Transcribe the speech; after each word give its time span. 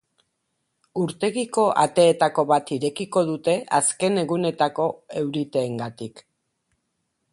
Urtegiko 1.01 1.65
ateetako 1.83 2.45
bat 2.53 2.73
irekiko 2.77 3.23
dute 3.27 3.55
azken 3.81 4.19
egunetako 4.23 4.89
euriteengatik. 5.23 6.25